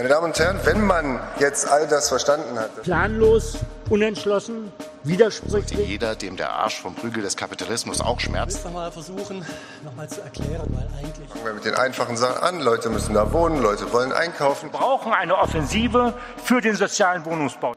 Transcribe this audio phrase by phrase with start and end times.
[0.00, 2.84] Meine Damen und Herren, wenn man jetzt all das verstanden hat.
[2.84, 3.58] Planlos,
[3.90, 4.72] unentschlossen,
[5.04, 5.86] widersprüchlich.
[5.86, 8.60] Jeder, dem der Arsch vom Prügel des Kapitalismus auch schmerzt.
[8.60, 9.44] Ich will mal versuchen,
[9.84, 11.28] nochmal zu erklären, weil eigentlich.
[11.28, 12.60] Fangen wir mit den einfachen Sachen an.
[12.60, 14.72] Leute müssen da wohnen, Leute wollen einkaufen.
[14.72, 17.74] Wir brauchen eine Offensive für den sozialen Wohnungsbau.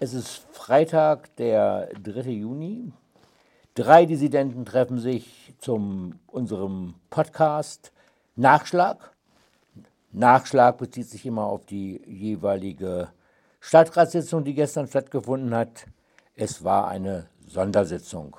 [0.00, 2.22] Es ist Freitag, der 3.
[2.22, 2.92] Juni.
[3.76, 7.92] Drei Dissidenten treffen sich zu unserem Podcast
[8.36, 9.12] Nachschlag.
[10.12, 13.08] Nachschlag bezieht sich immer auf die jeweilige
[13.60, 15.86] Stadtratssitzung, die gestern stattgefunden hat.
[16.34, 18.36] Es war eine Sondersitzung.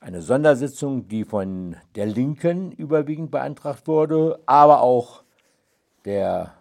[0.00, 5.22] Eine Sondersitzung, die von der Linken überwiegend beantragt wurde, aber auch
[6.04, 6.52] der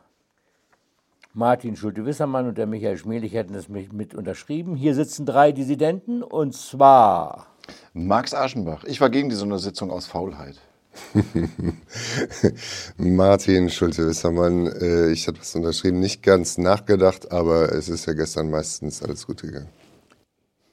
[1.34, 4.76] Martin Schulte-Wissermann und der Michael Schmelich hätten es mit unterschrieben.
[4.76, 7.48] Hier sitzen drei Dissidenten und zwar
[7.94, 8.84] Max Aschenbach.
[8.86, 10.60] Ich war gegen die Sondersitzung aus Faulheit.
[12.98, 18.50] Martin Schulte-Wissermann, äh, ich hatte was unterschrieben, nicht ganz nachgedacht, aber es ist ja gestern
[18.50, 19.70] meistens alles gut gegangen.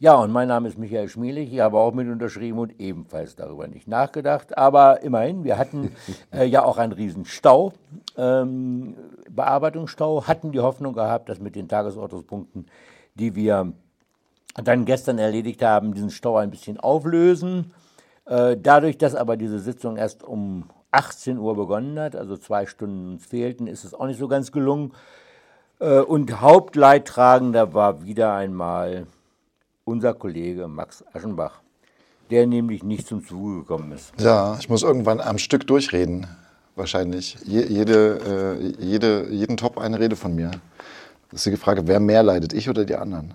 [0.01, 1.53] Ja, und mein Name ist Michael Schmielig.
[1.53, 4.57] Ich habe auch mit unterschrieben und ebenfalls darüber nicht nachgedacht.
[4.57, 5.91] Aber immerhin, wir hatten
[6.33, 7.73] äh, ja auch einen riesen Stau,
[8.17, 8.95] ähm,
[9.29, 12.67] Bearbeitungsstau, hatten die Hoffnung gehabt, dass mit den Tagesordnungspunkten,
[13.17, 13.73] die wir
[14.55, 17.73] dann gestern erledigt haben, diesen Stau ein bisschen auflösen.
[18.29, 23.13] Äh, dadurch, dass aber diese Sitzung erst um 18 Uhr begonnen hat, also zwei Stunden
[23.13, 24.93] uns fehlten, ist es auch nicht so ganz gelungen.
[25.81, 29.07] Äh, und Hauptleidtragender war wieder einmal
[29.85, 31.61] unser Kollege Max Aschenbach,
[32.31, 34.13] der nämlich nicht zum Zuge gekommen ist.
[34.21, 36.27] Ja, ich muss irgendwann am Stück durchreden,
[36.77, 37.39] wahrscheinlich.
[37.45, 40.51] Je, jede, äh, jede, jeden Top eine Rede von mir.
[41.31, 43.35] Das ist die Frage, wer mehr leidet, ich oder die anderen?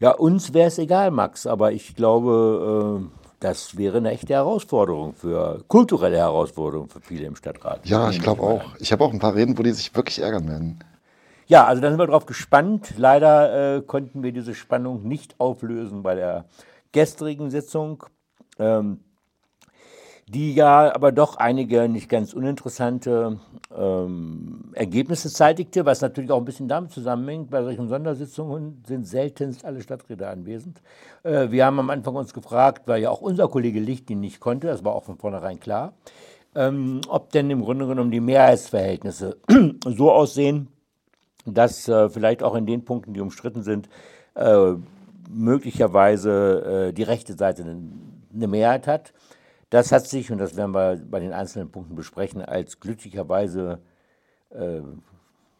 [0.00, 5.14] Ja, uns wäre es egal, Max, aber ich glaube, äh, das wäre eine echte Herausforderung
[5.14, 7.86] für, kulturelle Herausforderung für viele im Stadtrat.
[7.86, 8.62] Ja, ich glaube auch.
[8.78, 10.78] Ich habe auch ein paar Reden, wo die sich wirklich ärgern werden.
[11.46, 12.94] Ja, also da sind wir drauf gespannt.
[12.96, 16.46] Leider äh, konnten wir diese Spannung nicht auflösen bei der
[16.92, 18.04] gestrigen Sitzung.
[18.58, 19.03] Ähm,
[20.26, 23.38] die ja aber doch einige nicht ganz uninteressante
[23.76, 27.50] ähm, Ergebnisse zeitigte, was natürlich auch ein bisschen damit zusammenhängt.
[27.50, 30.80] Bei solchen Sondersitzungen sind seltenst alle Stadträte anwesend.
[31.22, 34.40] Äh, wir haben am Anfang uns gefragt, weil ja auch unser Kollege Licht ihn nicht
[34.40, 35.92] konnte, das war auch von vornherein klar,
[36.54, 39.36] ähm, ob denn im Grunde genommen die Mehrheitsverhältnisse
[39.84, 40.68] so aussehen,
[41.44, 43.90] dass äh, vielleicht auch in den Punkten, die umstritten sind,
[44.36, 44.72] äh,
[45.28, 49.12] möglicherweise äh, die rechte Seite eine Mehrheit hat.
[49.74, 53.80] Das hat sich, und das werden wir bei den einzelnen Punkten besprechen, als glücklicherweise
[54.50, 54.82] äh,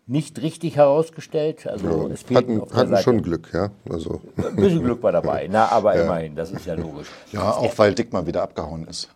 [0.07, 1.67] nicht richtig herausgestellt.
[1.67, 3.71] Also ja, es hatten, hatten schon Glück, ja.
[3.91, 4.21] Also.
[4.37, 6.05] Ein bisschen Glück war dabei, na, aber ja.
[6.05, 7.09] immerhin, das ist ja logisch.
[7.33, 9.11] Ja, auch weil Dick mal wieder abgehauen ist.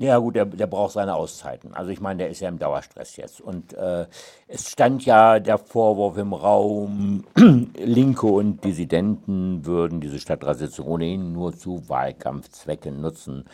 [0.00, 1.72] Ja gut, der, der braucht seine Auszeiten.
[1.72, 3.40] Also ich meine, der ist ja im Dauerstress jetzt.
[3.40, 4.06] Und äh,
[4.48, 7.22] es stand ja der Vorwurf im Raum,
[7.78, 13.44] Linke und Dissidenten würden diese Stadtratssitzung ohnehin nur zu Wahlkampfzwecken nutzen.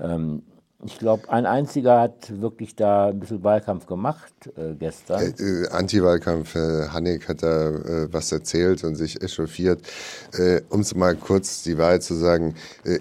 [0.00, 0.42] Ähm,
[0.86, 5.20] ich glaube, ein einziger hat wirklich da ein bisschen Wahlkampf gemacht äh, gestern.
[5.20, 6.54] Äh, äh, Anti-Wahlkampf.
[6.54, 9.82] Äh, Hannek hat da äh, was erzählt und sich echauffiert.
[10.32, 12.54] Äh, um es mal kurz die Wahrheit zu sagen,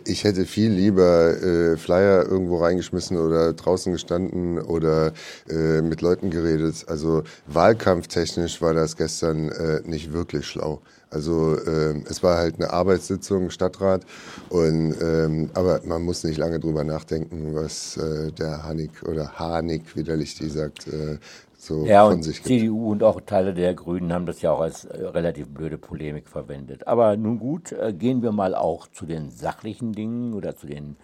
[0.06, 5.14] ich hätte viel lieber Flyer irgendwo reingeschmissen oder draußen gestanden oder
[5.48, 6.86] mit Leuten geredet.
[6.88, 9.52] Also wahlkampftechnisch war das gestern
[9.86, 10.82] nicht wirklich schlau.
[11.12, 14.06] Also äh, es war halt eine Arbeitssitzung, Stadtrat,
[14.50, 19.96] und, ähm, aber man muss nicht lange drüber nachdenken, was äh, der Hanik oder Hanik,
[19.96, 21.18] wie der Lichti sagt, äh,
[21.58, 22.48] so ja, von sich gibt.
[22.48, 26.30] CDU und auch Teile der Grünen haben das ja auch als äh, relativ blöde Polemik
[26.30, 26.88] verwendet.
[26.88, 30.96] Aber nun gut, äh, gehen wir mal auch zu den sachlichen Dingen oder zu den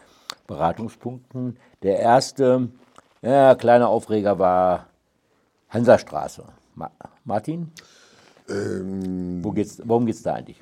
[0.47, 1.57] Beratungspunkten.
[1.83, 2.69] Der erste
[3.21, 4.87] ja, kleine Aufreger war
[5.69, 6.43] Hansastraße.
[6.75, 6.91] Ma
[7.23, 7.71] Martin?
[8.49, 10.61] Ähm, Wo geht's, worum geht es da eigentlich?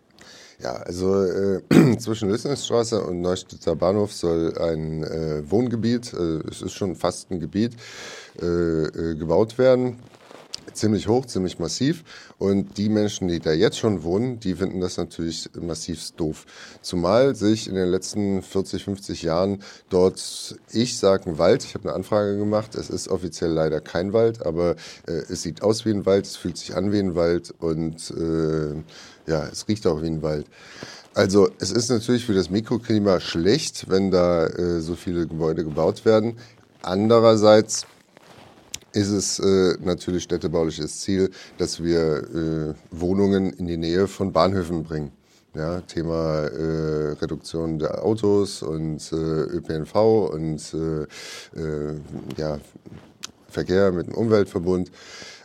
[0.60, 1.62] Ja, also äh,
[1.98, 7.40] zwischen Lüssningsstraße und Neustädter Bahnhof soll ein äh, Wohngebiet, äh, es ist schon fast ein
[7.40, 7.74] Gebiet,
[8.42, 9.98] äh, äh, gebaut werden
[10.74, 12.04] ziemlich hoch, ziemlich massiv.
[12.38, 16.46] Und die Menschen, die da jetzt schon wohnen, die finden das natürlich massiv doof.
[16.82, 21.90] Zumal sich in den letzten 40, 50 Jahren dort, ich sage ein Wald, ich habe
[21.90, 24.76] eine Anfrage gemacht, es ist offiziell leider kein Wald, aber
[25.08, 28.12] äh, es sieht aus wie ein Wald, es fühlt sich an wie ein Wald und
[28.12, 28.76] äh,
[29.30, 30.48] ja, es riecht auch wie ein Wald.
[31.16, 36.06] Also es ist natürlich für das Mikroklima schlecht, wenn da äh, so viele Gebäude gebaut
[36.06, 36.38] werden.
[36.82, 37.86] Andererseits
[38.94, 44.84] ist es äh, natürlich städtebauliches Ziel, dass wir äh, Wohnungen in die Nähe von Bahnhöfen
[44.84, 45.12] bringen.
[45.56, 49.96] Ja, Thema äh, Reduktion der Autos und äh, ÖPNV
[50.34, 51.04] und äh,
[51.60, 51.96] äh,
[52.38, 52.60] ja,
[53.50, 54.92] Verkehr mit dem Umweltverbund.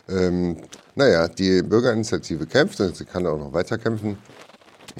[0.07, 0.57] Ähm,
[0.95, 4.17] naja, die Bürgerinitiative kämpft und sie kann auch noch weiter kämpfen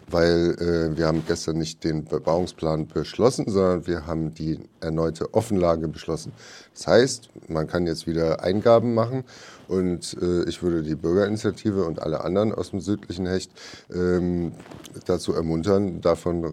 [0.10, 5.88] weil äh, wir haben gestern nicht den Bebauungsplan beschlossen, sondern wir haben die erneute Offenlage
[5.88, 6.32] beschlossen.
[6.74, 9.24] Das heißt, man kann jetzt wieder Eingaben machen
[9.68, 13.52] und äh, ich würde die Bürgerinitiative und alle anderen aus dem südlichen Hecht
[13.94, 14.54] ähm,
[15.06, 16.44] dazu ermuntern, davon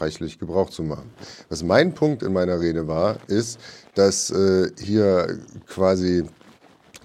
[0.00, 1.10] reichlich Gebrauch zu machen.
[1.48, 3.58] Was mein Punkt in meiner Rede war, ist,
[3.94, 6.24] dass äh, hier quasi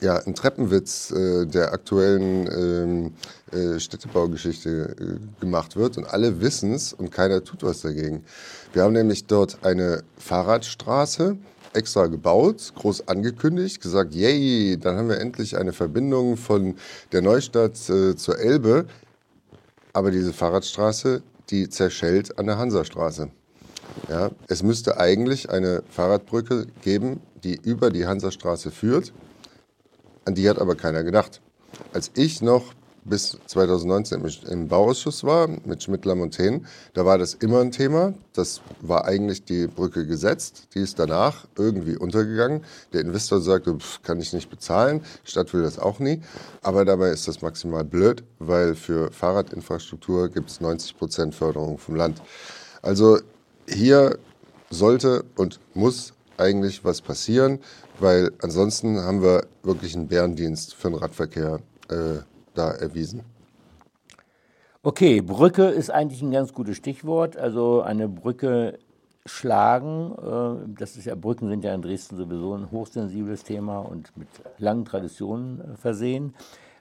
[0.01, 3.13] ja, ein Treppenwitz äh, der aktuellen ähm,
[3.51, 8.23] äh, Städtebaugeschichte äh, gemacht wird und alle wissen es und keiner tut was dagegen.
[8.73, 11.37] Wir haben nämlich dort eine Fahrradstraße
[11.73, 16.75] extra gebaut, groß angekündigt, gesagt, yay, dann haben wir endlich eine Verbindung von
[17.11, 18.85] der Neustadt äh, zur Elbe.
[19.93, 23.29] Aber diese Fahrradstraße, die zerschellt an der Hansastraße.
[24.09, 29.11] Ja, es müsste eigentlich eine Fahrradbrücke geben, die über die Hansastraße führt.
[30.25, 31.41] An die hat aber keiner gedacht.
[31.93, 32.73] Als ich noch
[33.03, 36.61] bis 2019 im Bauausschuss war mit Schmidt-Lamontaine,
[36.93, 38.13] da war das immer ein Thema.
[38.33, 40.67] Das war eigentlich die Brücke gesetzt.
[40.75, 42.63] Die ist danach irgendwie untergegangen.
[42.93, 45.03] Der Investor sagte, pff, kann ich nicht bezahlen.
[45.23, 46.21] Stadt will das auch nie.
[46.61, 51.95] Aber dabei ist das maximal blöd, weil für Fahrradinfrastruktur gibt es 90 Prozent Förderung vom
[51.95, 52.21] Land.
[52.83, 53.19] Also
[53.67, 54.19] hier
[54.69, 57.59] sollte und muss eigentlich was passieren,
[57.99, 61.59] weil ansonsten haben wir wirklich einen Bärendienst für den Radverkehr
[61.89, 62.19] äh,
[62.53, 63.21] da erwiesen.
[64.83, 67.37] Okay, Brücke ist eigentlich ein ganz gutes Stichwort.
[67.37, 68.79] Also eine Brücke
[69.27, 74.15] schlagen, äh, das ist ja, Brücken sind ja in Dresden sowieso ein hochsensibles Thema und
[74.17, 74.27] mit
[74.57, 76.33] langen Traditionen äh, versehen.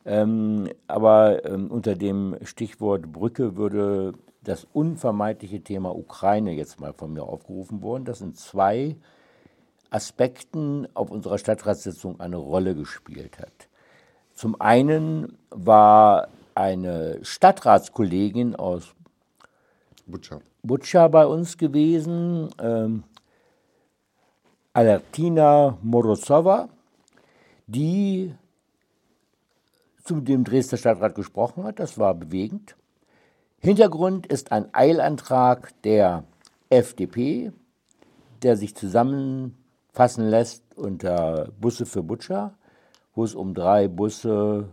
[0.06, 7.12] Ähm, aber ähm, unter dem Stichwort Brücke würde das unvermeidliche Thema Ukraine jetzt mal von
[7.12, 8.06] mir aufgerufen worden.
[8.06, 8.96] Das sind zwei
[9.90, 13.68] Aspekten auf unserer Stadtratssitzung eine Rolle gespielt hat.
[14.32, 18.94] Zum einen war eine Stadtratskollegin aus
[20.06, 23.04] Butscha, Butscha bei uns gewesen, ähm,
[24.72, 26.68] Alertina Morozova,
[27.66, 28.34] die
[30.04, 31.78] zu dem Dresdner Stadtrat gesprochen hat.
[31.78, 32.76] Das war bewegend.
[33.58, 36.24] Hintergrund ist ein Eilantrag der
[36.70, 37.52] FDP,
[38.42, 39.59] der sich zusammen
[40.00, 42.54] fassen lässt unter Busse für Butcher,
[43.14, 44.70] wo es um drei Busse,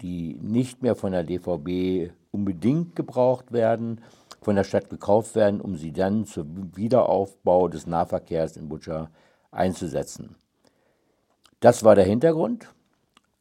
[0.00, 4.00] die nicht mehr von der DVB unbedingt gebraucht werden,
[4.40, 9.10] von der Stadt gekauft werden, um sie dann zum Wiederaufbau des Nahverkehrs in Butcher
[9.50, 10.34] einzusetzen.
[11.60, 12.66] Das war der Hintergrund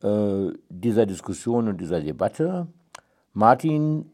[0.01, 2.67] äh, dieser Diskussion und dieser Debatte.
[3.31, 4.11] Martin,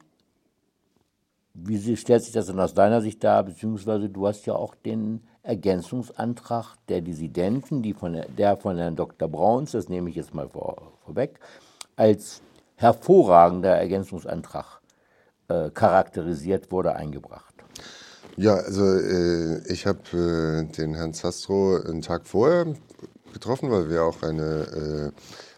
[1.55, 3.43] wie stellt sich das denn aus deiner Sicht dar?
[3.45, 9.27] Beziehungsweise du hast ja auch den Ergänzungsantrag der Dissidenten, die von der, von Herrn Dr.
[9.27, 11.39] Brauns, das nehme ich jetzt mal vor, vorweg,
[11.95, 12.41] als
[12.75, 14.81] hervorragender Ergänzungsantrag
[15.47, 17.55] äh, charakterisiert wurde, eingebracht.
[18.37, 22.73] Ja, also äh, ich habe äh, den Herrn Zastro einen Tag vorher
[23.33, 25.11] getroffen, weil wir auch eine,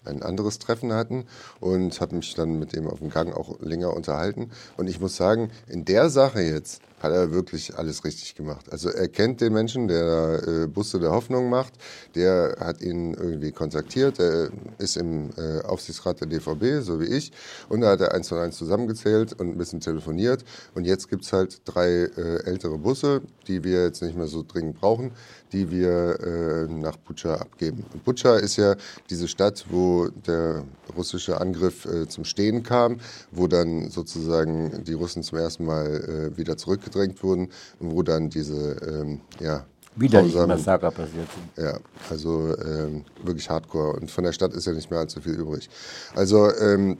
[0.06, 1.26] äh, ein anderes Treffen hatten
[1.60, 4.50] und habe mich dann mit ihm auf dem Gang auch länger unterhalten.
[4.78, 8.72] Und ich muss sagen, in der Sache jetzt, hat er wirklich alles richtig gemacht.
[8.72, 11.74] Also er kennt den Menschen, der äh, Busse der Hoffnung macht,
[12.16, 17.32] der hat ihn irgendwie kontaktiert, er ist im äh, Aufsichtsrat der DVB, so wie ich,
[17.70, 20.44] und da hat er eins von eins zusammengezählt und ein bisschen telefoniert.
[20.76, 24.44] Und jetzt gibt es halt drei äh, ältere Busse, die wir jetzt nicht mehr so
[24.48, 25.12] dringend brauchen,
[25.54, 27.86] die wir äh, nach Butscha abgeben.
[27.94, 28.76] Und Butscha ist ja
[29.10, 30.64] diese Stadt, wo der
[30.98, 32.98] russische Angriff äh, zum Stehen kam,
[33.32, 38.02] wo dann sozusagen die Russen zum ersten Mal äh, wieder zurück zurückgedrängt wurden und wo
[38.02, 41.66] dann diese, ähm, ja, Widerliche Massaker passiert sind.
[41.66, 41.78] Ja,
[42.10, 43.98] also ähm, wirklich hardcore.
[43.98, 45.70] Und von der Stadt ist ja nicht mehr allzu viel übrig.
[46.16, 46.98] Also ähm,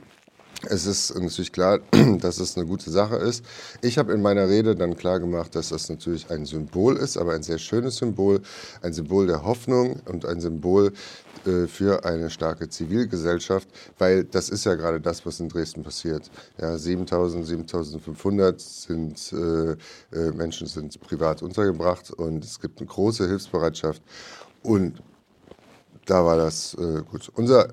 [0.68, 1.80] es ist natürlich klar,
[2.20, 3.44] dass es eine gute Sache ist.
[3.80, 7.34] Ich habe in meiner Rede dann klar gemacht, dass das natürlich ein Symbol ist, aber
[7.34, 8.40] ein sehr schönes Symbol,
[8.82, 10.92] ein Symbol der Hoffnung und ein Symbol
[11.46, 16.30] äh, für eine starke Zivilgesellschaft, weil das ist ja gerade das, was in Dresden passiert.
[16.60, 19.72] Ja, 7000, 7500 sind, äh,
[20.16, 24.02] äh, Menschen sind privat untergebracht und es gibt eine große Hilfsbereitschaft
[24.62, 25.02] und
[26.06, 27.30] da war das äh, gut.
[27.34, 27.68] Unser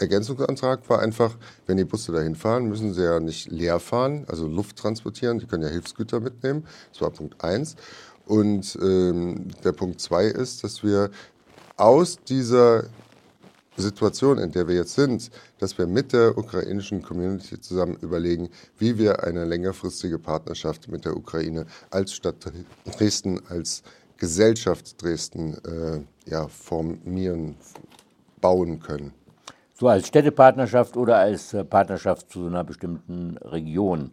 [0.00, 4.46] Ergänzungsantrag war einfach, wenn die Busse dahin fahren, müssen sie ja nicht leer fahren, also
[4.46, 6.66] Luft transportieren, die können ja Hilfsgüter mitnehmen.
[6.92, 7.76] Das war Punkt 1.
[8.26, 11.10] Und ähm, der Punkt 2 ist, dass wir
[11.76, 12.84] aus dieser
[13.76, 18.98] Situation, in der wir jetzt sind, dass wir mit der ukrainischen Community zusammen überlegen, wie
[18.98, 22.36] wir eine längerfristige Partnerschaft mit der Ukraine als Stadt
[22.84, 23.82] Dresden, als
[24.16, 27.56] Gesellschaft Dresden äh, ja, formieren,
[28.40, 29.12] bauen können.
[29.80, 34.10] So als Städtepartnerschaft oder als äh, Partnerschaft zu so einer bestimmten Region.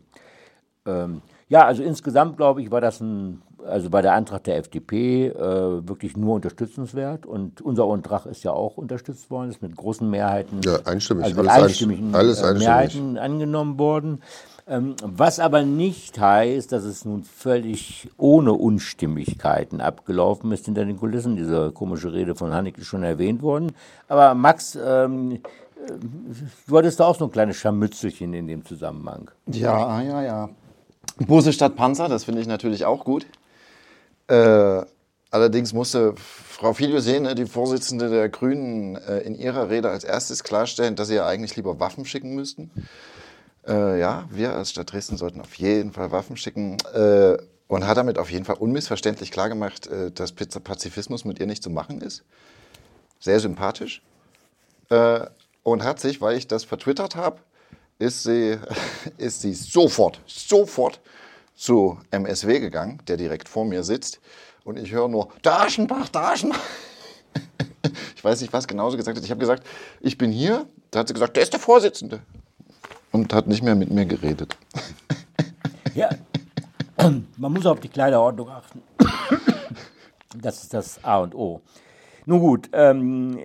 [0.85, 5.27] Ähm, ja, also insgesamt glaube ich, war das ein, also war der Antrag der FDP
[5.27, 10.09] äh, wirklich nur unterstützenswert und unser Antrag ist ja auch unterstützt worden, ist mit großen
[10.09, 12.67] Mehrheiten, ja, einstimmig, also alles, einstimmigen alles äh, einstimmig.
[12.67, 14.21] Mehrheiten angenommen worden.
[14.69, 20.97] Ähm, was aber nicht heißt, dass es nun völlig ohne Unstimmigkeiten abgelaufen ist hinter den
[20.97, 21.37] Kulissen.
[21.37, 23.71] Diese komische Rede von Haneke ist schon erwähnt worden.
[24.09, 25.39] Aber Max, ähm,
[26.67, 29.31] du hattest da auch so ein kleines Scharmützelchen in dem Zusammenhang.
[29.45, 30.49] Ja, ja, ja.
[31.25, 33.25] Busse statt Panzer, das finde ich natürlich auch gut.
[34.27, 34.85] Äh,
[35.31, 40.03] allerdings musste Frau Filio sehen, ne, die Vorsitzende der Grünen, äh, in ihrer Rede als
[40.03, 42.71] erstes klarstellen, dass sie ja eigentlich lieber Waffen schicken müssten.
[43.67, 46.77] Äh, ja, wir als Stadt Dresden sollten auf jeden Fall Waffen schicken.
[46.93, 51.63] Äh, und hat damit auf jeden Fall unmissverständlich klargemacht, äh, dass Pazifismus mit ihr nicht
[51.63, 52.23] zu machen ist.
[53.19, 54.01] Sehr sympathisch.
[54.89, 55.25] Äh,
[55.63, 57.39] und hat sich, weil ich das vertwittert habe,
[57.99, 58.57] ist sie,
[59.17, 61.01] ist sie sofort, sofort
[61.57, 64.21] zu MSW gegangen, der direkt vor mir sitzt.
[64.63, 66.59] Und ich höre nur, Daschenbach, Daschenbach.
[68.15, 69.23] Ich weiß nicht, was genau sie gesagt hat.
[69.23, 69.65] Ich habe gesagt,
[70.01, 70.67] ich bin hier.
[70.91, 72.19] Da hat sie gesagt, der ist der Vorsitzende.
[73.11, 74.57] Und hat nicht mehr mit mir geredet.
[75.93, 76.09] Ja,
[77.37, 78.81] man muss auf die Kleiderordnung achten.
[80.39, 81.61] Das ist das A und O.
[82.25, 83.39] Nun gut, ähm,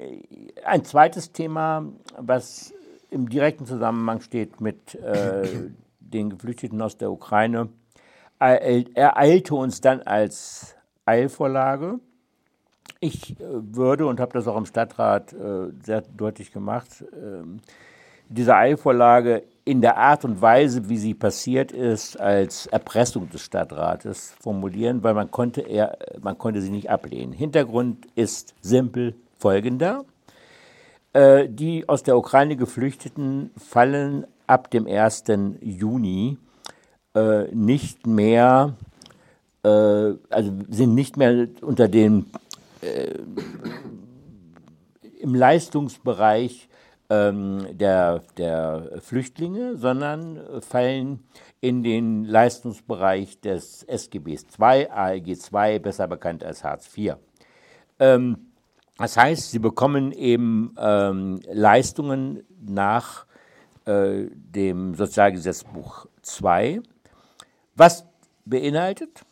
[0.64, 1.86] ein zweites Thema,
[2.18, 2.74] was
[3.10, 5.48] im direkten Zusammenhang steht mit äh,
[6.00, 7.68] den Geflüchteten aus der Ukraine,
[8.48, 12.00] ereilte uns dann als Eilvorlage.
[13.00, 17.60] Ich äh, würde, und habe das auch im Stadtrat äh, sehr deutlich gemacht, ähm,
[18.28, 24.34] diese Eilvorlage in der Art und Weise, wie sie passiert ist, als Erpressung des Stadtrates
[24.40, 27.32] formulieren, weil man konnte, eher, man konnte sie nicht ablehnen.
[27.32, 30.04] Hintergrund ist simpel folgender.
[31.12, 35.24] Äh, die aus der Ukraine Geflüchteten fallen ab dem 1.
[35.60, 36.38] Juni
[37.14, 38.74] äh, nicht mehr,
[39.64, 42.26] äh, also sind nicht mehr unter den
[42.80, 43.18] äh,
[45.20, 46.68] im Leistungsbereich
[47.10, 51.20] ähm, der, der Flüchtlinge, sondern fallen
[51.60, 57.14] in den Leistungsbereich des SGBs II, ALG II, besser bekannt als Hartz IV.
[58.00, 58.36] Ähm,
[58.98, 63.26] das heißt, sie bekommen eben ähm, Leistungen nach
[63.84, 66.06] äh, dem Sozialgesetzbuch
[66.40, 66.82] II,
[67.74, 68.04] was
[68.44, 69.24] beinhaltet,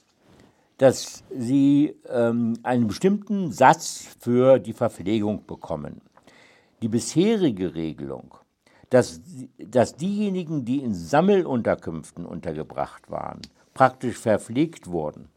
[0.78, 6.00] dass sie ähm, einen bestimmten Satz für die Verpflegung bekommen.
[6.80, 8.34] Die bisherige Regelung,
[8.88, 9.20] dass,
[9.58, 13.40] dass diejenigen, die in Sammelunterkünften untergebracht waren,
[13.74, 15.28] praktisch verpflegt wurden,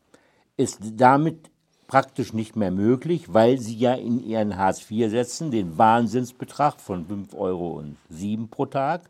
[0.55, 1.51] ist damit
[1.88, 7.83] praktisch nicht mehr möglich, weil sie ja in ihren Hartz-IV-Sätzen den Wahnsinnsbetrag von 5,07 Euro
[8.50, 9.01] pro Tag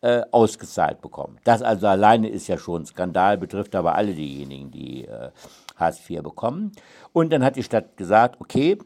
[0.00, 1.38] äh, ausgezahlt bekommen.
[1.44, 5.30] Das also alleine ist ja schon ein Skandal, betrifft aber alle diejenigen, die äh,
[5.76, 6.72] Hartz IV bekommen.
[7.12, 8.78] Und dann hat die Stadt gesagt, okay,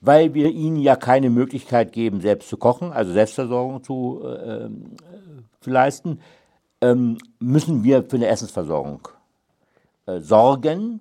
[0.00, 4.68] weil wir ihnen ja keine Möglichkeit geben, selbst zu kochen, also Selbstversorgung zu, äh,
[5.60, 6.20] zu leisten,
[6.80, 9.08] ähm, müssen wir für eine Essensversorgung
[10.06, 11.00] äh, sorgen.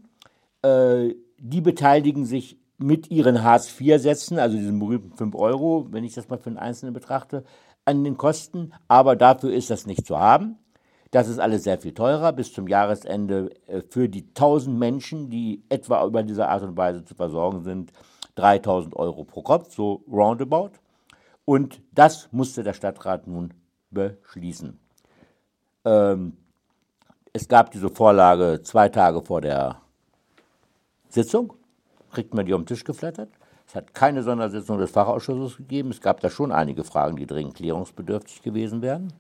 [0.64, 6.30] Äh, die beteiligen sich mit ihren Hartz-IV-Sätzen, also diesen berühmten 5 Euro, wenn ich das
[6.30, 7.44] mal für einen Einzelnen betrachte,
[7.88, 10.58] an den Kosten, aber dafür ist das nicht zu haben.
[11.12, 12.34] Das ist alles sehr viel teurer.
[12.34, 17.06] Bis zum Jahresende äh, für die 1000 Menschen, die etwa über diese Art und Weise
[17.06, 17.94] zu versorgen sind,
[18.36, 20.72] 3000 Euro pro Kopf, so roundabout.
[21.46, 23.53] Und das musste der Stadtrat nun
[23.89, 24.77] beschließen.
[25.86, 26.38] Ähm,
[27.32, 29.82] es gab diese Vorlage zwei Tage vor der
[31.08, 31.53] Sitzung,
[32.12, 33.29] kriegt man die auf den Tisch geflattert.
[33.68, 35.90] Es hat keine Sondersitzung des Fachausschusses gegeben.
[35.90, 39.12] Es gab da schon einige Fragen, die dringend klärungsbedürftig gewesen wären.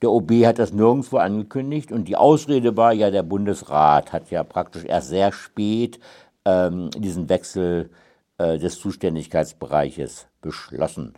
[0.00, 4.44] Der OB hat das nirgendwo angekündigt und die Ausrede war ja, der Bundesrat hat ja
[4.44, 5.98] praktisch erst sehr spät
[6.44, 7.90] ähm, diesen Wechsel
[8.38, 11.12] äh, des Zuständigkeitsbereiches beschlossen.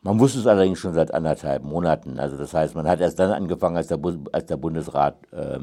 [0.00, 2.18] Man wusste es allerdings schon seit anderthalb Monaten.
[2.18, 5.58] Also das heißt, man hat erst dann angefangen, als der, Bu als der Bundesrat äh,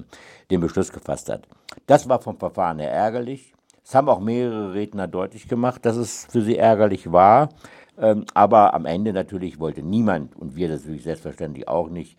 [0.50, 1.48] den Beschluss gefasst hat.
[1.88, 3.54] Das war vom Verfahren her ärgerlich.
[3.84, 7.50] Es haben auch mehrere Redner deutlich gemacht, dass es für sie ärgerlich war.
[7.98, 12.18] Ähm, aber am Ende natürlich wollte niemand, und wir natürlich selbstverständlich auch nicht,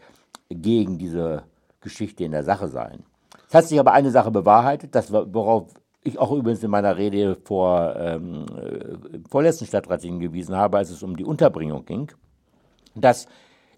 [0.50, 1.45] gegen diese
[1.81, 3.04] Geschichte in der Sache sein.
[3.49, 7.37] Es hat sich aber eine Sache bewahrheitet, das worauf ich auch übrigens in meiner Rede
[7.45, 12.11] vor, ähm, äh, vorletzten Stadtrat hingewiesen habe, als es um die Unterbringung ging.
[12.95, 13.26] dass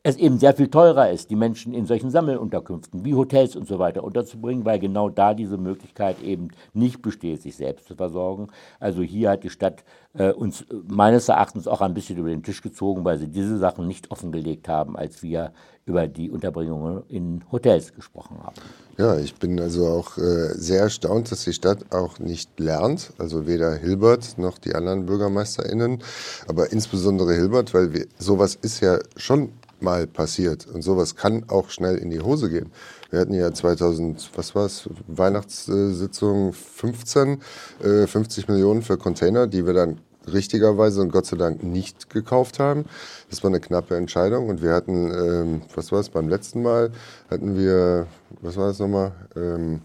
[0.06, 3.78] es eben sehr viel teurer ist, die Menschen in solchen Sammelunterkünften wie Hotels und so
[3.78, 8.49] weiter unterzubringen, weil genau da diese Möglichkeit eben nicht besteht, sich selbst zu versorgen.
[8.78, 9.82] Also hier hat die Stadt
[10.12, 13.88] äh, uns meines Erachtens auch ein bisschen über den Tisch gezogen, weil sie diese Sachen
[13.88, 15.52] nicht offengelegt haben, als wir
[15.87, 18.56] über die Unterbringung in Hotels gesprochen haben.
[18.99, 23.46] Ja, ich bin also auch äh, sehr erstaunt, dass die Stadt auch nicht lernt, also
[23.46, 26.02] weder Hilbert noch die anderen BürgermeisterInnen,
[26.46, 29.50] aber insbesondere Hilbert, weil wir, sowas ist ja schon
[29.84, 30.66] mal passiert.
[30.66, 32.72] Und sowas kann auch schnell in die Hose gehen.
[33.10, 37.40] Wir hatten ja 2000, was war es, Weihnachtssitzung 15,
[37.82, 40.00] äh, 50 Millionen für Container, die wir dann
[40.32, 42.86] richtigerweise und Gott sei Dank nicht gekauft haben.
[43.30, 46.90] Das war eine knappe Entscheidung und wir hatten, ähm, was war es, beim letzten Mal
[47.30, 48.06] hatten wir,
[48.40, 49.82] was war das nochmal, ähm,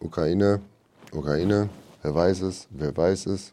[0.00, 0.60] Ukraine,
[1.12, 1.68] Ukraine,
[2.02, 3.52] wer weiß es, wer weiß es,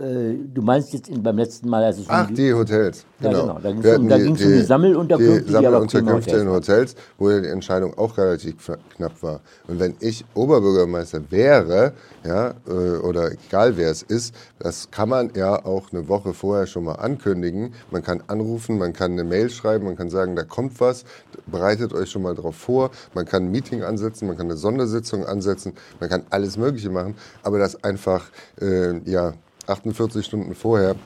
[0.00, 3.04] äh, du meinst jetzt in, beim letzten Mal, als es Ach, um die Hotels.
[3.20, 3.32] Genau.
[3.32, 3.58] Ja, genau.
[3.60, 3.70] Da
[4.18, 8.16] ging es um, um, die Sammelunterkünfte, die, Sammelunterkünfte die in Hotels, wo die Entscheidung auch
[8.18, 9.40] relativ knapp war.
[9.68, 11.92] Und wenn ich Oberbürgermeister wäre,
[12.24, 16.66] ja, äh, oder egal wer es ist, das kann man ja auch eine Woche vorher
[16.66, 17.74] schon mal ankündigen.
[17.90, 21.04] Man kann anrufen, man kann eine Mail schreiben, man kann sagen, da kommt was,
[21.46, 22.90] bereitet euch schon mal darauf vor.
[23.14, 27.14] Man kann ein Meeting ansetzen, man kann eine Sondersitzung ansetzen, man kann alles Mögliche machen.
[27.42, 29.34] Aber das einfach, äh, ja,
[29.66, 30.96] 48 Stunden vorher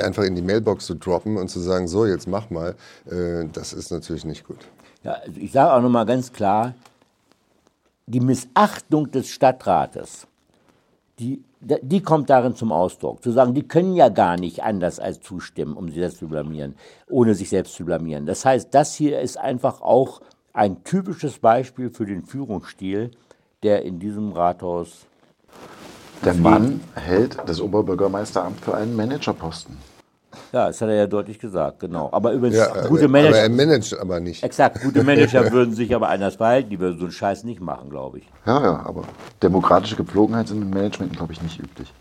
[0.00, 2.74] einfach in die Mailbox zu droppen und zu sagen, so, jetzt mach mal,
[3.10, 4.68] äh, das ist natürlich nicht gut.
[5.02, 6.74] Ja, also ich sage auch nochmal ganz klar,
[8.06, 10.26] die Missachtung des Stadtrates,
[11.18, 13.22] die, die kommt darin zum Ausdruck.
[13.22, 16.74] Zu sagen, die können ja gar nicht anders als zustimmen, um sich selbst zu blamieren,
[17.08, 18.26] ohne sich selbst zu blamieren.
[18.26, 20.20] Das heißt, das hier ist einfach auch
[20.52, 23.10] ein typisches Beispiel für den Führungsstil,
[23.62, 25.06] der in diesem Rathaus
[26.24, 29.76] der Mann hält das Oberbürgermeisteramt für einen Managerposten.
[30.52, 32.08] Ja, das hat er ja deutlich gesagt, genau.
[32.12, 33.28] Aber übrigens, ja, gute Manager.
[33.30, 34.42] Aber er managt aber nicht.
[34.42, 37.90] Exakt, gute Manager würden sich aber anders verhalten, die würden so einen Scheiß nicht machen,
[37.90, 38.24] glaube ich.
[38.46, 39.02] Ja, ja, aber
[39.42, 41.92] demokratische Gepflogenheit sind im Management, glaube ich, nicht üblich.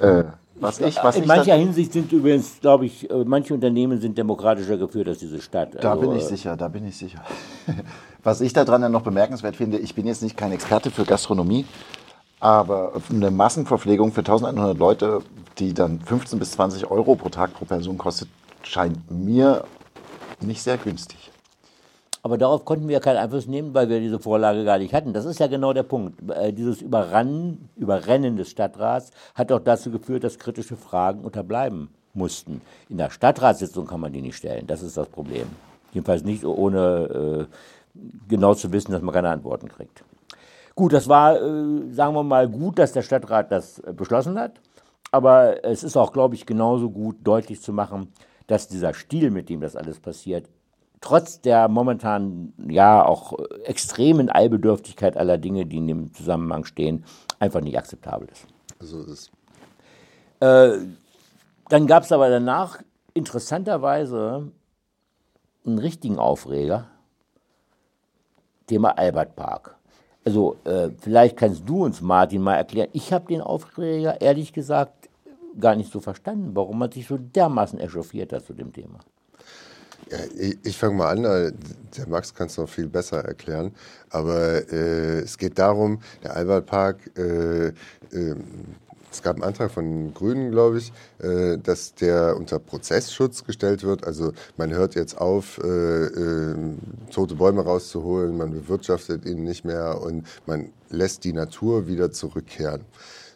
[0.00, 0.24] äh,
[0.56, 4.78] was ich, was in mancher Hinsicht sind übrigens, glaube ich, äh, manche Unternehmen sind demokratischer
[4.78, 5.76] geführt als diese Stadt.
[5.80, 7.22] Da also, bin ich sicher, da bin ich sicher.
[8.22, 11.66] was ich daran dann noch bemerkenswert finde, ich bin jetzt nicht kein Experte für Gastronomie,
[12.44, 15.22] aber eine Massenverpflegung für 1100 Leute,
[15.58, 18.28] die dann 15 bis 20 Euro pro Tag pro Person kostet,
[18.62, 19.64] scheint mir
[20.42, 21.30] nicht sehr günstig.
[22.22, 25.14] Aber darauf konnten wir ja keinen Einfluss nehmen, weil wir diese Vorlage gar nicht hatten.
[25.14, 26.20] Das ist ja genau der Punkt.
[26.32, 32.60] Äh, dieses Überrennen, Überrennen des Stadtrats hat auch dazu geführt, dass kritische Fragen unterbleiben mussten.
[32.90, 34.66] In der Stadtratssitzung kann man die nicht stellen.
[34.66, 35.46] Das ist das Problem.
[35.94, 40.04] Jedenfalls nicht ohne äh, genau zu wissen, dass man keine Antworten kriegt.
[40.74, 44.60] Gut, das war, äh, sagen wir mal, gut, dass der Stadtrat das äh, beschlossen hat.
[45.12, 48.12] Aber es ist auch, glaube ich, genauso gut deutlich zu machen,
[48.48, 50.48] dass dieser Stil, mit dem das alles passiert,
[51.00, 57.04] trotz der momentan ja auch äh, extremen Eilbedürftigkeit aller Dinge, die in dem Zusammenhang stehen,
[57.38, 58.46] einfach nicht akzeptabel ist.
[58.80, 59.30] So ist es.
[60.40, 60.78] Äh,
[61.68, 62.80] dann gab es aber danach
[63.14, 64.50] interessanterweise
[65.64, 66.88] einen richtigen Aufreger,
[68.66, 69.76] Thema Albert Park.
[70.24, 72.88] Also äh, vielleicht kannst du uns, Martin, mal erklären.
[72.92, 75.10] Ich habe den Aufreger ehrlich gesagt
[75.60, 78.98] gar nicht so verstanden, warum man sich so dermaßen echauffiert hat zu dem Thema.
[80.10, 81.52] Ja, ich, ich fange mal an, äh,
[81.96, 83.72] der Max kann es noch viel besser erklären.
[84.10, 87.72] Aber äh, es geht darum, der Albertpark äh, äh,
[89.14, 93.84] es gab einen Antrag von den Grünen, glaube ich, äh, dass der unter Prozessschutz gestellt
[93.84, 94.04] wird.
[94.04, 96.56] Also man hört jetzt auf, äh, äh,
[97.12, 102.82] tote Bäume rauszuholen, man bewirtschaftet ihn nicht mehr und man lässt die Natur wieder zurückkehren.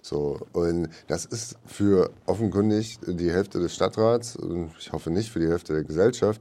[0.02, 5.38] So, und das ist für offenkundig die Hälfte des Stadtrats, und ich hoffe nicht für
[5.38, 6.40] die Hälfte der Gesellschaft,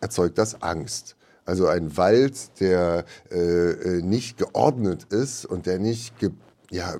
[0.00, 1.16] erzeugt das Angst.
[1.44, 6.14] Also ein Wald, der äh, nicht geordnet ist und der nicht
[6.70, 6.96] ja,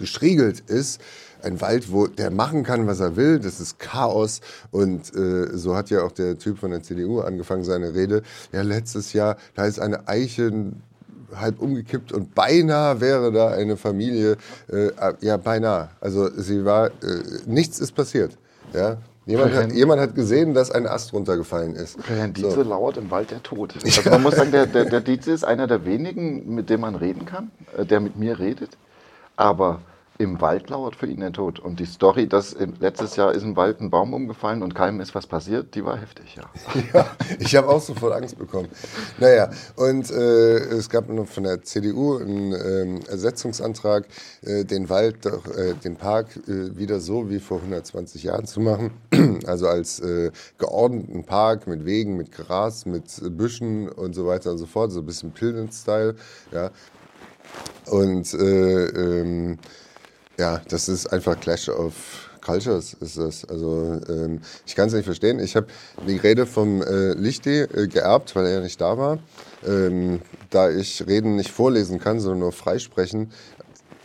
[0.00, 1.00] gestriegelt ist.
[1.42, 3.38] Ein Wald, wo der machen kann, was er will.
[3.38, 4.40] Das ist Chaos.
[4.70, 8.22] Und äh, so hat ja auch der Typ von der CDU angefangen, seine Rede.
[8.52, 10.72] Ja, letztes Jahr, da ist eine Eiche
[11.34, 14.36] halb umgekippt und beinahe wäre da eine Familie,
[14.68, 15.90] äh, ja beinahe.
[16.00, 16.90] Also sie war, äh,
[17.46, 18.36] nichts ist passiert.
[18.74, 21.98] Ja, Jemand hat, jemand hat, gesehen, dass ein Ast runtergefallen ist.
[22.08, 22.62] Herrn Dietze so.
[22.62, 23.74] lauert im Wald der Tod.
[23.84, 26.94] Also man muss sagen, der, der, der Dietze ist einer der wenigen, mit dem man
[26.94, 28.70] reden kann, äh, der mit mir redet.
[29.36, 29.82] Aber
[30.20, 31.58] im Wald lauert für ihn der Tod.
[31.58, 35.14] Und die Story, dass letztes Jahr ist im Wald ein Baum umgefallen und keinem ist
[35.14, 36.44] was passiert, die war heftig, ja.
[36.92, 37.06] Ja,
[37.38, 38.68] ich habe auch sofort Angst bekommen.
[39.18, 44.06] Naja, und äh, es gab von der CDU einen ähm, Ersetzungsantrag,
[44.42, 48.92] äh, den Wald, äh, den Park äh, wieder so wie vor 120 Jahren zu machen.
[49.46, 53.04] Also als äh, geordneten Park mit Wegen, mit Gras, mit
[53.36, 56.14] Büschen und so weiter und so fort, so ein bisschen Pilgrim-Style.
[56.52, 56.70] Ja.
[57.86, 59.58] Und äh, ähm,
[60.40, 61.92] ja, das ist einfach Clash of
[62.40, 63.44] Cultures ist das.
[63.44, 65.38] Also ähm, ich kann es nicht verstehen.
[65.38, 65.66] Ich habe
[66.08, 69.18] die Rede vom äh, Lichti äh, geerbt, weil er ja nicht da war.
[69.66, 73.30] Ähm, da ich Reden nicht vorlesen kann, sondern nur freisprechen,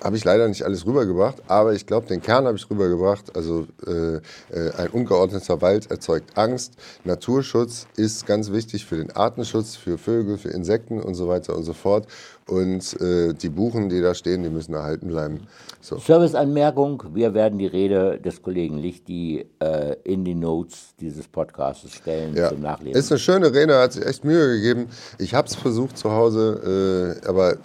[0.06, 3.36] habe ich leider nicht alles rübergebracht, aber ich glaube, den Kern habe ich rübergebracht.
[3.36, 4.18] Also äh,
[4.56, 6.74] äh, ein ungeordneter Wald erzeugt Angst.
[7.06, 11.64] Naturschutz ist ganz wichtig für den Artenschutz, für Vögel, für Insekten und so weiter und
[11.64, 12.06] so fort.
[12.48, 15.48] Und äh, die Buchen, die da stehen, die müssen erhalten bleiben.
[15.82, 15.98] So.
[15.98, 22.36] Serviceanmerkung, wir werden die Rede des Kollegen Lichti äh, in die Notes dieses Podcasts stellen
[22.36, 22.96] Ja, zum Nachlesen.
[23.00, 24.88] ist eine schöne Rede, hat sich echt Mühe gegeben.
[25.18, 27.56] Ich habe es versucht zu Hause, äh, aber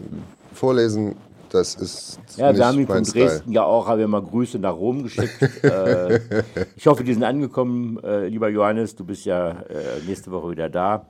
[0.54, 1.16] vorlesen,
[1.50, 3.26] das ist Ja, wir haben ihn von Style.
[3.26, 5.42] Dresden ja auch, haben wir mal Grüße nach Rom geschickt.
[5.62, 6.20] äh,
[6.76, 8.96] ich hoffe, die sind angekommen, äh, lieber Johannes.
[8.96, 11.06] Du bist ja äh, nächste Woche wieder da.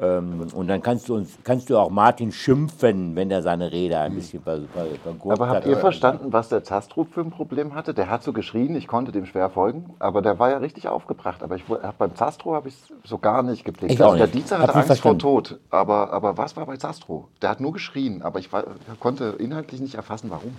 [0.00, 3.98] Ähm, und dann kannst du uns, kannst du auch Martin schimpfen, wenn er seine Rede
[3.98, 5.66] ein bisschen ver, ver, vergurkt Aber habt hat.
[5.66, 7.94] ihr verstanden, was der Zastrup für ein Problem hatte?
[7.94, 11.42] Der hat so geschrien, ich konnte dem schwer folgen, aber der war ja richtig aufgebracht.
[11.42, 13.92] Aber ich, hab, beim Zastro habe ich es so gar nicht geblickt.
[13.92, 15.18] Ich auch also der Hab hatte Angst vor verstanden.
[15.18, 15.60] Tod.
[15.70, 17.28] Aber, aber was war bei Zastro?
[17.40, 18.64] Der hat nur geschrien, aber ich, war,
[19.00, 20.52] konnte inhaltlich nicht erfassen, warum.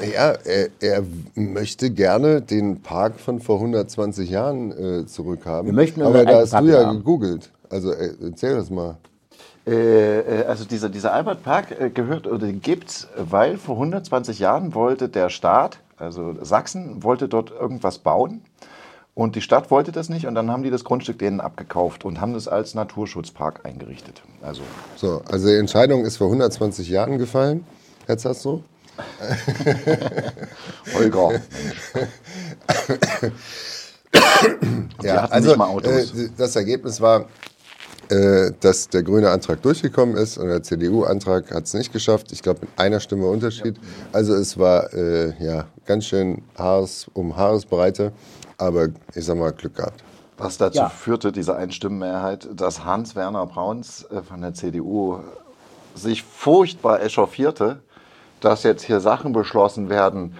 [0.00, 5.66] Ja, er, er möchte gerne den Park von vor 120 Jahren äh, zurückhaben.
[5.66, 6.98] Wir möchten aber da hast du Park ja haben.
[6.98, 7.50] gegoogelt.
[7.70, 8.96] Also äh, erzähl das mal.
[9.66, 14.74] Äh, äh, also dieser, dieser Albert Park gehört oder den gibt's, weil vor 120 Jahren
[14.74, 18.42] wollte der Staat, also Sachsen, wollte dort irgendwas bauen.
[19.14, 22.20] Und die Stadt wollte das nicht und dann haben die das Grundstück denen abgekauft und
[22.20, 24.22] haben das als Naturschutzpark eingerichtet.
[24.42, 24.62] Also
[24.96, 27.64] So, also die Entscheidung ist vor 120 Jahren gefallen,
[28.06, 28.64] Herr Zastro.
[30.94, 31.40] Holger.
[35.02, 36.14] Ja, also Autos.
[36.14, 37.26] Äh, das Ergebnis war,
[38.10, 42.32] äh, dass der grüne Antrag durchgekommen ist und der CDU-Antrag hat es nicht geschafft.
[42.32, 43.76] Ich glaube mit einer Stimme Unterschied.
[44.12, 48.12] Also es war äh, ja ganz schön Haares um Haaresbreite,
[48.58, 50.02] aber ich sag mal Glück gehabt.
[50.36, 50.88] Was dazu Ja.
[50.88, 55.18] führte, diese Einstimmenmehrheit, dass Hans-Werner Brauns äh, von der CDU
[55.94, 57.80] sich furchtbar echauffierte,
[58.40, 60.34] dass jetzt hier Sachen beschlossen werden,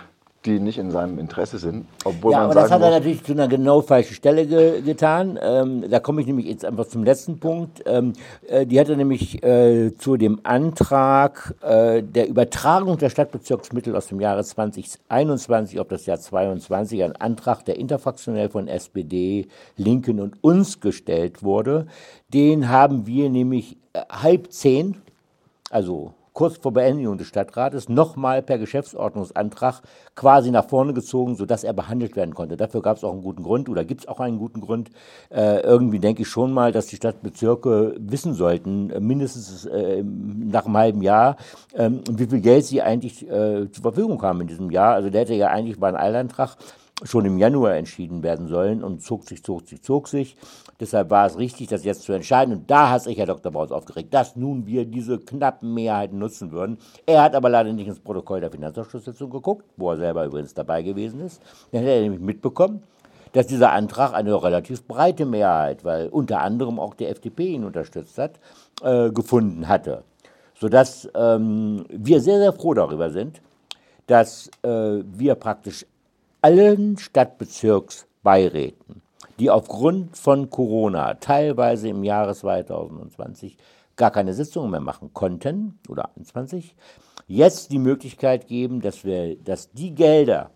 [0.45, 1.87] die nicht in seinem Interesse sind.
[2.05, 4.83] Obwohl Ja, man aber das hat er muss, natürlich zu einer genau falschen Stelle ge
[4.83, 5.39] getan.
[5.43, 7.83] Ähm, da komme ich nämlich jetzt einfach zum letzten Punkt.
[7.87, 8.13] Ähm,
[8.47, 14.09] äh, die hat er nämlich äh, zu dem Antrag äh, der Übertragung der Stadtbezirksmittel aus
[14.09, 20.43] dem Jahre 2021 auf das Jahr 22, ein Antrag, der interfraktionell von SPD, Linken und
[20.43, 21.87] uns gestellt wurde.
[22.33, 24.97] Den haben wir nämlich äh, halb zehn
[25.75, 29.81] also kurz vor Beendigung des Stadtrates, nochmal per Geschäftsordnungsantrag
[30.17, 32.57] quasi nach vorne gezogen, sodass er behandelt werden konnte.
[32.57, 34.91] Dafür gab es auch einen guten Grund oder gibt es auch einen guten Grund.
[35.31, 40.67] Äh, irgendwie denke ich schon mal, dass die Stadtbezirke wissen sollten, äh, mindestens äh, nach
[40.67, 41.37] einem halben Jahr,
[41.75, 44.95] ähm, wie viel Geld sie eigentlich äh, zur Verfügung haben in diesem Jahr.
[44.95, 46.57] Also der hätte ja eigentlich bei einem Eilantrag
[47.03, 50.37] schon im Januar entschieden werden sollen und zog sich, zog sich, zog sich.
[50.79, 52.55] Deshalb war es richtig, das jetzt zu entscheiden.
[52.55, 53.51] Und da hat sich Herr Dr.
[53.51, 56.79] Braus aufgeregt, dass nun wir diese knappen Mehrheiten nutzen würden.
[57.07, 60.83] Er hat aber leider nicht ins Protokoll der Finanzausschusssitzung geguckt, wo er selber übrigens dabei
[60.83, 61.43] gewesen ist.
[61.73, 62.83] Dann hätte er nämlich mitbekommen,
[63.33, 68.17] dass dieser Antrag eine relativ breite Mehrheit, weil unter anderem auch die FDP ihn unterstützt
[68.19, 68.39] hat,
[68.83, 70.05] äh, gefunden hatte.
[70.55, 73.43] Sodass ähm, wir sehr, sehr froh darüber sind,
[74.07, 75.85] dass äh, wir praktisch
[76.45, 79.01] allen Stadtbezirksbeiräten,
[79.39, 83.57] die aufgrund von Corona teilweise im Jahre 2020
[83.97, 86.77] gar keine Sitzungen mehr machen konnten oder 21,
[87.29, 90.51] jetzt die Möglichkeit geben, dass wir, dass die Gelder,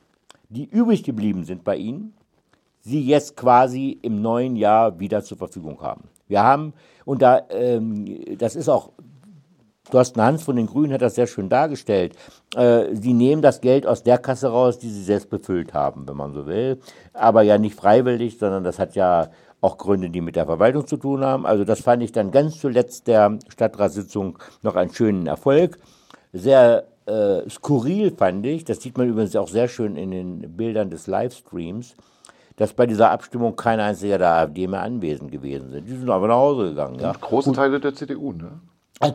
[0.50, 2.12] die übrig geblieben sind bei ihnen,
[2.80, 6.10] sie jetzt quasi im neuen Jahr wieder zur Verfügung haben.
[6.26, 6.74] Wir haben,
[7.06, 8.92] und da, ähm, das ist auch
[9.90, 12.14] Thorsten Hans von den Grünen hat das sehr schön dargestellt.
[12.54, 16.16] Äh, sie nehmen das Geld aus der Kasse raus, die sie selbst befüllt haben, wenn
[16.16, 16.78] man so will.
[17.12, 19.28] Aber ja nicht freiwillig, sondern das hat ja
[19.60, 21.46] auch Gründe, die mit der Verwaltung zu tun haben.
[21.46, 25.78] Also das fand ich dann ganz zuletzt der Stadtratssitzung noch einen schönen Erfolg.
[26.32, 30.90] Sehr äh, skurril fand ich, das sieht man übrigens auch sehr schön in den Bildern
[30.90, 31.96] des Livestreams,
[32.56, 35.88] dass bei dieser Abstimmung kein einziger der AfD mehr anwesend gewesen sind.
[35.88, 37.00] Die sind einfach nach Hause gegangen.
[37.00, 37.12] Ja.
[37.12, 38.60] große Teile der CDU, ne?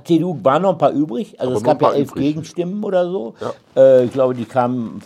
[0.06, 2.24] CDU waren noch ein paar übrig, also Aber es gab ja elf übrig.
[2.24, 3.36] Gegenstimmen oder so.
[3.76, 5.02] Äh, ich glaube, die kamen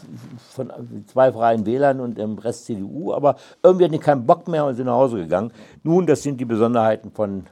[0.52, 0.72] von
[1.08, 4.76] zwei freien Wählern und dem Rest CDU, aber irgendwie hatten die keinen Bock mehr und
[4.76, 5.52] sind nach Hause gegangen.
[5.84, 7.48] Nun, das sind die Besonderheiten von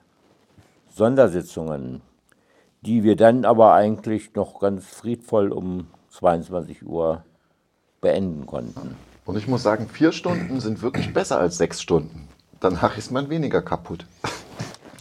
[0.94, 2.02] Sondersitzungen,
[2.82, 7.24] die wir dann aber eigentlich noch ganz friedvoll um 22 Uhr
[8.02, 8.96] beenden konnten.
[9.26, 12.28] Und ich muss sagen, vier Stunden sind wirklich besser als sechs Stunden.
[12.60, 14.06] Danach ist man weniger kaputt.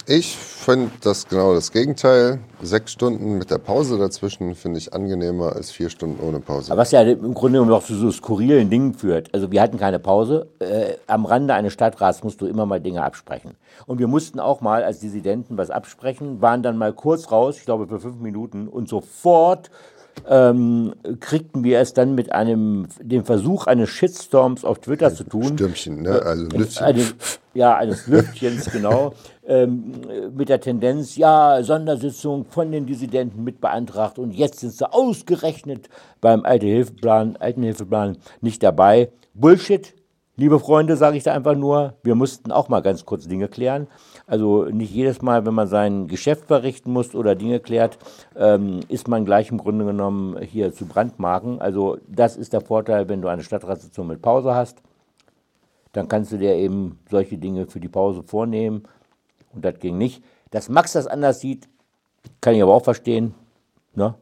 [0.06, 2.38] Ich finde das genau das Gegenteil.
[2.60, 6.76] Sechs Stunden mit der Pause dazwischen finde ich angenehmer als vier Stunden ohne Pause.
[6.76, 9.32] Was ja im Grunde genommen auch zu so skurrilen Dingen führt.
[9.32, 10.48] Also wir hatten keine Pause.
[10.58, 13.52] Äh, am Rande eines Stadtrats musst du immer mal Dinge absprechen.
[13.86, 17.64] Und wir mussten auch mal als Dissidenten was absprechen, waren dann mal kurz raus, ich
[17.64, 19.70] glaube für fünf Minuten, und sofort
[20.28, 25.54] ähm, kriegten wir es dann mit einem, dem Versuch eines Shitstorms auf Twitter zu tun.
[25.54, 26.22] Stürmchen, ne?
[26.22, 26.84] Also Lüftchen.
[26.84, 27.04] Eine,
[27.54, 29.14] ja, eines Lüftchens, genau.
[29.46, 29.92] Ähm,
[30.34, 35.90] mit der Tendenz, ja, Sondersitzung von den Dissidenten mit beantragt und jetzt sind sie ausgerechnet
[36.22, 39.10] beim Altenhilfeplan, Altenhilfeplan nicht dabei.
[39.34, 39.94] Bullshit,
[40.36, 41.92] liebe Freunde, sage ich da einfach nur.
[42.02, 43.86] Wir mussten auch mal ganz kurz Dinge klären.
[44.26, 47.98] Also nicht jedes Mal, wenn man sein Geschäft verrichten muss oder Dinge klärt,
[48.36, 51.60] ähm, ist man gleich im Grunde genommen hier zu Brandmarken.
[51.60, 54.80] Also das ist der Vorteil, wenn du eine Stadtratssitzung mit Pause hast
[55.94, 58.82] dann kannst du dir eben solche Dinge für die Pause vornehmen.
[59.54, 60.22] Und das ging nicht.
[60.50, 61.68] Dass Max das anders sieht,
[62.40, 63.34] kann ich aber auch verstehen.
[63.94, 64.14] Ne?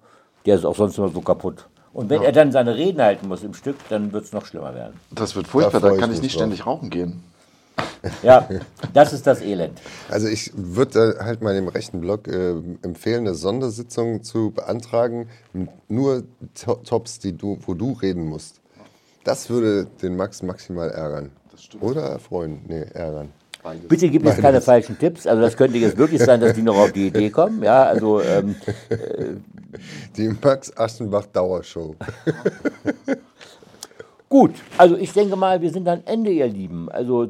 [0.46, 1.68] Der ist auch sonst immer so kaputt.
[1.92, 4.74] Und wenn er dann seine Reden halten muss im Stück, dann wird es noch schlimmer
[4.74, 4.94] werden.
[5.10, 6.40] Das wird furchtbar, Da freu da ich kann ich mich nicht drauf.
[6.40, 7.22] ständig rauchen gehen.
[8.22, 8.48] Ja,
[8.92, 9.80] das ist das Elend.
[10.10, 12.50] Also ich würde halt mal dem rechten Blog äh,
[12.82, 15.28] empfehlen, eine Sondersitzung zu beantragen,
[15.88, 18.60] nur To- Tops, die du, wo du reden musst.
[19.24, 21.30] Das würde den Max maximal ärgern.
[21.80, 22.62] Oder erfreuen?
[22.66, 23.30] Nee, ärgern.
[23.88, 25.26] Bitte gib jetzt keine falschen Tipps.
[25.26, 27.62] Also das könnte jetzt wirklich sein, dass die noch auf die Idee kommen.
[27.62, 28.56] Ja, also ähm,
[30.16, 31.94] Die Max Aschenbach Dauershow.
[34.28, 36.88] Gut, also ich denke mal, wir sind am Ende, ihr Lieben.
[36.90, 37.28] Also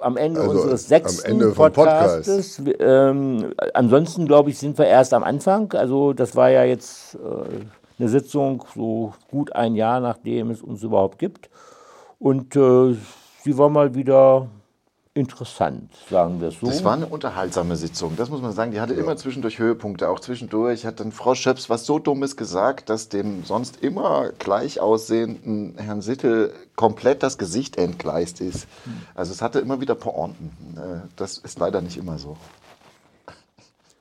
[0.00, 2.26] am Ende Also unseres sechsten Ende Podcast.
[2.26, 2.64] Podcastes.
[2.64, 5.72] Wir, Ähm, ansonsten, glaube ich, sind wir erst am Anfang.
[5.72, 7.18] Also das war ja jetzt äh,
[7.98, 11.50] eine Sitzung so gut ein Jahr, nachdem es uns überhaupt gibt.
[12.18, 12.94] Und äh,
[13.44, 14.48] sie war mal wieder
[15.14, 16.66] interessant, sagen wir es so.
[16.66, 18.70] Das war eine unterhaltsame Sitzung, das muss man sagen.
[18.70, 22.88] Die hatte immer zwischendurch Höhepunkte, auch zwischendurch hat dann Frau Schöps was so Dummes gesagt,
[22.88, 28.68] dass dem sonst immer gleich aussehenden Herrn Sittel komplett das Gesicht entgleist ist.
[29.14, 30.52] Also es hatte immer wieder Pointen.
[30.76, 32.36] Äh, Das ist leider nicht immer so.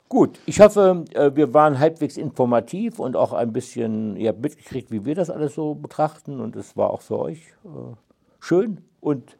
[0.09, 4.89] Gut, ich hoffe, äh, wir waren halbwegs informativ und auch ein bisschen, ihr habt mitgekriegt,
[4.91, 7.95] wie wir das alles so betrachten und es war auch für euch äh,
[8.39, 9.37] schön und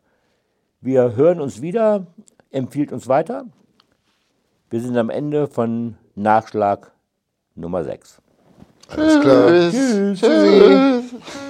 [0.82, 2.08] wir hören uns wieder,
[2.52, 3.46] empfiehlt uns weiter.
[4.70, 6.92] Wir sind am Ende von Nachschlag
[7.56, 8.22] Nummer 6.
[8.90, 9.48] Alles klar.
[9.72, 10.20] Tschüss.
[10.20, 11.49] Tschüss.